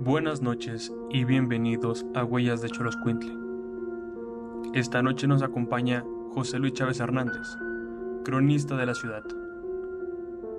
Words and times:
Buenas 0.00 0.42
noches 0.42 0.92
y 1.08 1.24
bienvenidos 1.24 2.04
a 2.14 2.24
Huellas 2.24 2.60
de 2.60 2.68
Choloscuintle. 2.68 3.32
Esta 4.74 5.02
noche 5.02 5.26
nos 5.26 5.42
acompaña 5.42 6.04
José 6.30 6.58
Luis 6.58 6.74
Chávez 6.74 7.00
Hernández, 7.00 7.56
cronista 8.24 8.76
de 8.76 8.86
la 8.86 8.94
ciudad. 8.94 9.22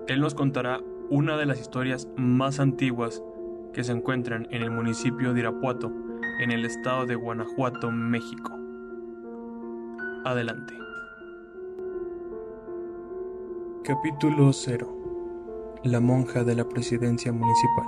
Él 0.07 0.21
nos 0.21 0.33
contará 0.33 0.81
una 1.09 1.37
de 1.37 1.45
las 1.45 1.59
historias 1.59 2.07
más 2.15 2.59
antiguas 2.59 3.21
que 3.73 3.83
se 3.83 3.91
encuentran 3.91 4.47
en 4.51 4.63
el 4.63 4.71
municipio 4.71 5.33
de 5.33 5.41
Irapuato, 5.41 5.91
en 6.39 6.51
el 6.51 6.65
estado 6.65 7.05
de 7.05 7.15
Guanajuato, 7.15 7.91
México. 7.91 8.57
Adelante. 10.23 10.73
Capítulo 13.83 14.51
0. 14.53 15.04
La 15.85 15.99
monja 15.99 16.43
de 16.43 16.55
la 16.55 16.67
presidencia 16.67 17.31
municipal. 17.31 17.85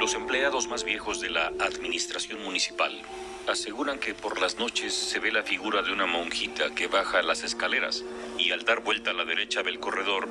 Los 0.00 0.14
empleados 0.14 0.66
más 0.66 0.82
viejos 0.82 1.20
de 1.20 1.30
la 1.30 1.52
administración 1.60 2.42
municipal 2.42 3.00
aseguran 3.46 4.00
que 4.00 4.12
por 4.12 4.40
las 4.40 4.58
noches 4.58 4.92
se 4.92 5.20
ve 5.20 5.30
la 5.30 5.44
figura 5.44 5.82
de 5.82 5.92
una 5.92 6.06
monjita 6.06 6.74
que 6.74 6.88
baja 6.88 7.22
las 7.22 7.44
escaleras 7.44 8.04
y 8.38 8.50
al 8.50 8.64
dar 8.64 8.82
vuelta 8.82 9.12
a 9.12 9.14
la 9.14 9.24
derecha 9.24 9.62
del 9.62 9.78
corredor 9.78 10.28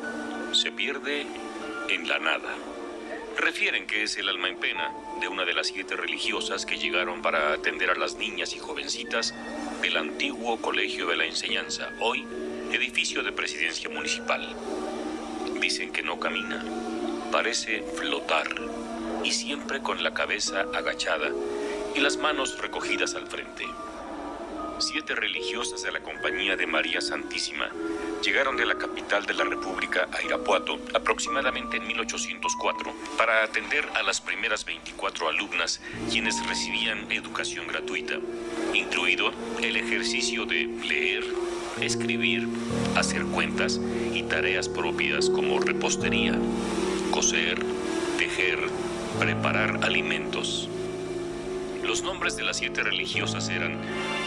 se 0.51 0.73
pierde 0.73 1.25
en 1.87 2.09
la 2.09 2.19
nada. 2.19 2.53
Refieren 3.37 3.87
que 3.87 4.03
es 4.03 4.17
el 4.17 4.27
alma 4.27 4.49
en 4.49 4.57
pena 4.57 4.91
de 5.21 5.29
una 5.29 5.45
de 5.45 5.53
las 5.53 5.67
siete 5.67 5.95
religiosas 5.95 6.65
que 6.65 6.77
llegaron 6.77 7.21
para 7.21 7.53
atender 7.53 7.89
a 7.89 7.95
las 7.95 8.17
niñas 8.17 8.53
y 8.53 8.59
jovencitas 8.59 9.33
del 9.81 9.95
antiguo 9.95 10.57
Colegio 10.57 11.07
de 11.07 11.15
la 11.15 11.25
Enseñanza, 11.25 11.89
hoy 12.01 12.27
edificio 12.73 13.23
de 13.23 13.31
presidencia 13.31 13.89
municipal. 13.89 14.55
Dicen 15.59 15.91
que 15.91 16.03
no 16.03 16.19
camina, 16.19 16.63
parece 17.31 17.83
flotar 17.95 18.47
y 19.23 19.31
siempre 19.31 19.81
con 19.81 20.03
la 20.03 20.13
cabeza 20.13 20.65
agachada 20.73 21.29
y 21.95 21.99
las 21.99 22.17
manos 22.17 22.57
recogidas 22.59 23.15
al 23.15 23.27
frente. 23.27 23.65
Siete 24.79 25.13
religiosas 25.13 25.83
de 25.83 25.91
la 25.91 25.99
Compañía 25.99 26.55
de 26.55 26.65
María 26.65 27.01
Santísima 27.01 27.69
llegaron 28.23 28.55
de 28.55 28.65
la 28.65 28.75
capital 28.75 29.25
de 29.25 29.33
la 29.33 29.43
República 29.43 30.07
a 30.11 30.23
Irapuato 30.23 30.79
aproximadamente 30.93 31.77
en 31.77 31.87
1804 31.87 32.93
para 33.17 33.43
atender 33.43 33.85
a 33.95 34.03
las 34.03 34.21
primeras 34.21 34.63
24 34.63 35.27
alumnas 35.27 35.81
quienes 36.09 36.45
recibían 36.47 37.11
educación 37.11 37.67
gratuita, 37.67 38.15
incluido 38.73 39.33
el 39.61 39.75
ejercicio 39.75 40.45
de 40.45 40.65
leer, 40.65 41.25
escribir, 41.81 42.47
hacer 42.95 43.23
cuentas 43.25 43.79
y 44.13 44.23
tareas 44.23 44.69
propias 44.69 45.29
como 45.29 45.59
repostería, 45.59 46.33
coser, 47.11 47.59
tejer, 48.17 48.59
preparar 49.19 49.79
alimentos. 49.83 50.69
Los 51.83 52.03
nombres 52.03 52.35
de 52.37 52.43
las 52.43 52.57
siete 52.57 52.83
religiosas 52.83 53.49
eran 53.49 53.77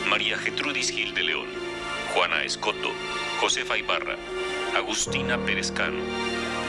María 0.09 0.37
Getrudis 0.39 0.91
Gil 0.91 1.15
de 1.15 1.23
León, 1.23 1.47
Juana 2.15 2.43
Escoto, 2.45 2.91
Josefa 3.41 3.79
Ibarra, 3.79 4.17
Agustina 4.77 5.39
Pérez 5.39 5.71
Cano, 5.71 6.03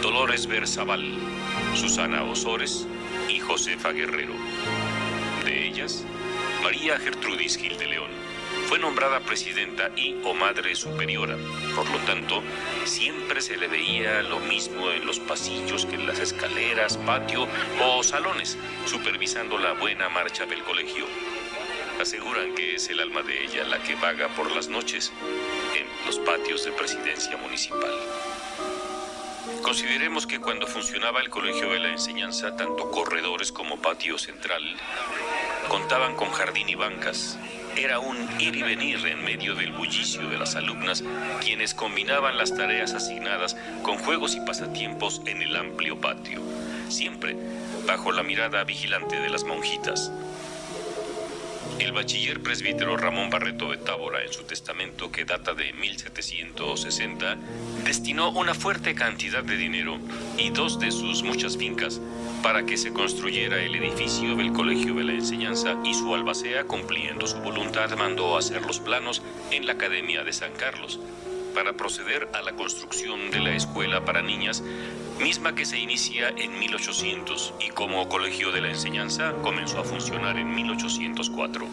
Dolores 0.02 0.48
Berzabal, 0.48 1.04
Susana 1.76 2.23
Osores 2.23 2.86
y 3.30 3.39
Josefa 3.39 3.92
Guerrero. 3.92 4.34
De 5.45 5.67
ellas, 5.67 6.06
María 6.61 7.00
Gertrudis 7.00 7.58
Gil 7.58 7.78
de 7.78 7.88
León 7.88 8.33
fue 8.67 8.79
nombrada 8.79 9.19
presidenta 9.19 9.91
y 9.95 10.15
o 10.23 10.33
madre 10.33 10.75
superiora. 10.75 11.37
Por 11.75 11.89
lo 11.89 11.97
tanto, 11.99 12.41
siempre 12.85 13.41
se 13.41 13.57
le 13.57 13.67
veía 13.67 14.21
lo 14.23 14.39
mismo 14.39 14.89
en 14.91 15.05
los 15.05 15.19
pasillos 15.19 15.85
que 15.85 15.95
en 15.95 16.07
las 16.07 16.19
escaleras, 16.19 16.97
patio 16.97 17.47
o 17.81 18.03
salones, 18.03 18.57
supervisando 18.85 19.57
la 19.57 19.73
buena 19.73 20.09
marcha 20.09 20.45
del 20.45 20.63
colegio. 20.63 21.05
Aseguran 22.02 22.55
que 22.55 22.75
es 22.75 22.89
el 22.89 22.99
alma 22.99 23.21
de 23.21 23.43
ella 23.43 23.63
la 23.65 23.81
que 23.83 23.95
vaga 23.95 24.27
por 24.30 24.52
las 24.52 24.67
noches 24.67 25.11
en 25.77 26.05
los 26.08 26.19
patios 26.19 26.65
de 26.65 26.71
presidencia 26.71 27.37
municipal. 27.37 27.93
Consideremos 29.61 30.27
que 30.27 30.39
cuando 30.39 30.67
funcionaba 30.67 31.21
el 31.21 31.30
Colegio 31.30 31.71
de 31.71 31.80
la 31.80 31.89
Enseñanza, 31.89 32.55
tanto 32.55 32.92
corredores 32.92 33.52
como 33.52 33.81
patio 33.81 34.17
central 34.17 34.61
contaban 35.69 36.15
con 36.15 36.31
jardín 36.31 36.67
y 36.69 36.75
bancas. 36.75 37.37
Era 37.76 38.00
un 38.00 38.17
ir 38.39 38.56
y 38.56 38.61
venir 38.61 39.06
en 39.08 39.23
medio 39.23 39.56
del 39.56 39.72
bullicio 39.72 40.28
de 40.30 40.38
las 40.38 40.56
alumnas, 40.56 41.04
quienes 41.42 41.73
combinaban 41.73 42.38
las 42.38 42.56
tareas 42.56 42.94
asignadas 42.94 43.58
con 43.82 43.98
juegos 43.98 44.36
y 44.36 44.42
pasatiempos 44.42 45.22
en 45.26 45.42
el 45.42 45.56
amplio 45.56 46.00
patio, 46.00 46.42
siempre 46.89 47.36
bajo 47.88 48.11
la 48.11 48.22
mirada 48.22 48.64
vigilante 48.64 49.20
de 49.20 49.30
las 49.30 49.44
monjitas. 49.44 50.11
El 51.80 51.92
bachiller 51.92 52.42
presbítero 52.42 52.98
Ramón 52.98 53.30
Barreto 53.30 53.72
de 53.72 53.78
Tábora, 53.78 54.23
en 54.23 54.32
su 54.32 54.44
testamento 54.44 55.11
que 55.11 55.26
data 55.26 55.54
de 55.54 55.73
1760, 55.73 57.38
destinó 57.84 58.32
una 58.32 58.54
fuerte 58.54 58.95
cantidad 58.95 59.44
de 59.44 59.58
dinero 59.58 60.00
y 60.38 60.52
dos 60.52 60.80
de 60.80 60.92
sus 60.92 61.23
muchas 61.23 61.58
fincas 61.58 62.00
para 62.42 62.66
que 62.66 62.78
se 62.78 62.94
construyera 62.94 63.61
el 63.61 63.76
edificio 63.76 64.36
del 64.36 64.54
Colegio 64.54 64.94
de 64.95 65.04
la 65.04 65.14
Enseñanza 65.14 65.76
y 65.84 65.94
su 65.94 66.14
albacea, 66.14 66.66
cumpliendo 66.66 67.28
su 67.28 67.38
voluntad, 67.39 67.90
mandó 67.98 68.38
hacer 68.38 68.61
los 68.64 68.80
planos 68.80 69.22
en 69.52 69.66
la 69.66 69.73
Academia 69.73 70.23
de 70.23 70.34
San 70.34 70.54
Carlos 70.54 71.00
para 71.53 71.73
proceder 71.73 72.27
a 72.33 72.41
la 72.41 72.53
construcción 72.53 73.31
de 73.31 73.39
la 73.39 73.55
escuela 73.55 74.03
para 74.03 74.21
niñas, 74.21 74.64
misma 75.19 75.55
que 75.55 75.65
se 75.65 75.77
inicia 75.77 76.30
en 76.30 76.58
1800 76.59 77.53
y 77.59 77.69
como 77.69 78.09
colegio 78.09 78.52
de 78.52 78.61
la 78.61 78.69
enseñanza 78.69 79.33
comenzó 79.43 79.80
a 79.80 79.83
funcionar 79.83 80.37
en 80.37 80.53
1804. 80.53 81.67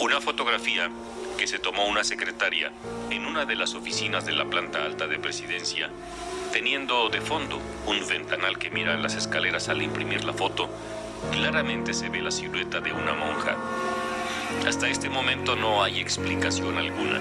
Una 0.00 0.20
fotografía 0.20 0.90
que 1.36 1.46
se 1.46 1.58
tomó 1.58 1.86
una 1.86 2.04
secretaria 2.04 2.72
en 3.10 3.26
una 3.26 3.44
de 3.44 3.56
las 3.56 3.74
oficinas 3.74 4.24
de 4.24 4.32
la 4.32 4.44
planta 4.46 4.84
alta 4.84 5.06
de 5.06 5.18
presidencia, 5.18 5.90
teniendo 6.52 7.08
de 7.08 7.20
fondo 7.20 7.60
un 7.86 8.06
ventanal 8.06 8.58
que 8.58 8.70
mira 8.70 8.96
las 8.96 9.14
escaleras 9.14 9.68
al 9.68 9.82
imprimir 9.82 10.24
la 10.24 10.32
foto, 10.32 10.70
claramente 11.30 11.94
se 11.94 12.08
ve 12.08 12.22
la 12.22 12.30
silueta 12.30 12.80
de 12.80 12.92
una 12.92 13.14
monja. 13.14 13.56
Hasta 14.66 14.88
este 14.88 15.08
momento 15.08 15.56
no 15.56 15.82
hay 15.82 16.00
explicación 16.00 16.78
alguna. 16.78 17.20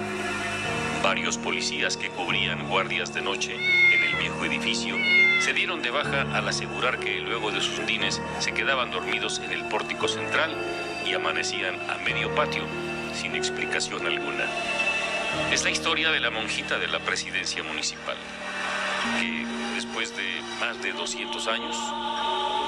Varios 1.04 1.40
policías 1.40 1.98
que 1.98 2.10
cubrían 2.10 2.70
guardias 2.70 3.12
de 3.12 3.24
noche 3.24 3.56
en 3.56 4.04
el 4.04 4.16
viejo 4.18 4.46
edificio 4.46 4.96
se 5.40 5.52
dieron 5.52 5.82
de 5.82 5.90
baja 5.90 6.22
al 6.34 6.48
asegurar 6.48 7.00
que 7.00 7.20
luego 7.20 7.52
de 7.52 7.60
sus 7.60 7.80
rutines 7.80 8.22
se 8.38 8.54
quedaban 8.54 8.92
dormidos 8.92 9.40
en 9.40 9.52
el 9.52 9.66
pórtico 9.66 10.08
central 10.08 10.56
y 11.04 11.14
amanecían 11.14 11.76
a 11.90 11.98
medio 12.06 12.34
patio 12.36 12.64
sin 13.16 13.36
explicación 13.36 14.06
alguna. 14.06 14.46
Es 15.52 15.64
la 15.64 15.72
historia 15.72 16.12
de 16.12 16.20
la 16.20 16.30
monjita 16.30 16.78
de 16.78 16.88
la 16.88 17.00
presidencia 17.00 17.64
municipal, 17.64 18.16
que 19.20 19.46
después 19.74 20.16
de 20.16 20.42
más 20.60 20.82
de 20.84 20.94
200 20.94 21.48
años 21.48 21.76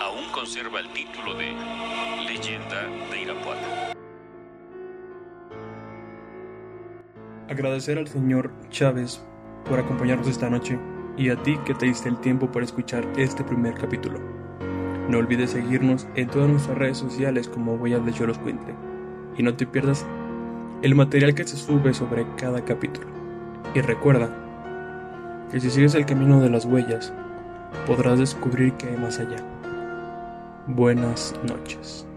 aún 0.02 0.28
conserva 0.32 0.80
el 0.80 0.90
título 0.90 1.36
de 1.36 1.54
leyenda 2.26 2.88
de 3.12 3.22
Irapuato. 3.22 3.93
Agradecer 7.50 7.98
al 7.98 8.08
señor 8.08 8.52
Chávez 8.70 9.22
por 9.70 9.78
acompañarnos 9.78 10.28
esta 10.28 10.50
noche 10.50 10.80
y 11.18 11.30
a 11.30 11.36
ti 11.36 11.58
que 11.66 11.74
te 11.74 11.86
diste 11.86 12.08
el 12.08 12.18
tiempo 12.18 12.52
para 12.52 12.66
escuchar 12.66 13.06
este 13.18 13.44
primer 13.44 13.74
capítulo. 13.74 14.20
No 15.10 15.18
olvides 15.18 15.52
seguirnos 15.52 16.08
en 16.16 16.30
todas 16.30 16.50
nuestras 16.50 16.78
redes 16.78 16.98
sociales 16.98 17.50
como 17.50 17.76
Huellas 17.76 18.06
de 18.06 18.14
Choros 18.14 18.40
Quintle 18.40 18.74
y 19.38 19.44
no 19.44 19.56
te 19.56 19.68
pierdas 19.68 20.06
el 20.84 20.96
material 20.96 21.36
que 21.36 21.46
se 21.46 21.58
sube 21.58 21.94
sobre 21.94 22.26
cada 22.38 22.64
capítulo. 22.64 23.08
Y 23.76 23.82
recuerda 23.82 24.30
que 25.52 25.60
si 25.60 25.70
sigues 25.70 25.96
el 25.96 26.06
camino 26.06 26.40
de 26.40 26.50
las 26.50 26.66
huellas, 26.66 27.14
podrás 27.86 28.20
descubrir 28.20 28.74
que 28.74 28.88
hay 28.88 28.98
más 28.98 29.20
allá. 29.20 29.44
Buenas 30.68 31.36
noches. 31.48 32.08